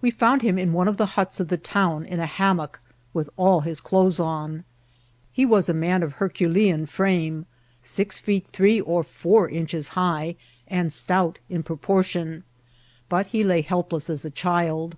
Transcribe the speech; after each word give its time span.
We 0.00 0.10
found 0.10 0.40
him 0.40 0.56
in 0.56 0.72
one 0.72 0.88
of 0.88 0.96
the 0.96 1.04
huts 1.20 1.38
of 1.38 1.48
the 1.48 1.58
town, 1.58 2.06
in 2.06 2.18
a 2.18 2.24
hammock, 2.24 2.80
with 3.12 3.28
all 3.36 3.60
his 3.60 3.78
clothes 3.82 4.18
on. 4.18 4.64
He 5.32 5.44
was 5.44 5.68
a 5.68 5.74
man 5.74 6.02
of 6.02 6.14
Herculean 6.14 6.86
frame, 6.86 7.44
six 7.82 8.18
feet 8.18 8.46
three 8.46 8.80
or 8.80 9.04
four 9.04 9.50
inches 9.50 9.88
high, 9.88 10.36
and 10.66 10.90
stout 10.90 11.40
in 11.50 11.62
propor 11.62 12.02
tion; 12.02 12.42
but 13.10 13.26
he 13.26 13.44
lay 13.44 13.60
helpless 13.60 14.08
as 14.08 14.24
a 14.24 14.30
child. 14.30 14.96